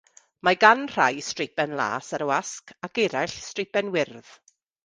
[0.47, 4.35] Mae gan rai streipen las ar y wasg, ac eraill streipen wyrdd.